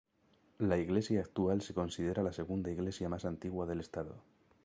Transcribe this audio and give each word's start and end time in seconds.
La 0.57 0.79
iglesia 0.79 1.19
actual 1.19 1.61
se 1.61 1.75
considera 1.75 2.23
la 2.23 2.33
segunda 2.33 2.71
iglesia 2.71 3.07
más 3.07 3.23
antigua 3.23 3.67
del 3.67 3.81
estado. 3.81 4.23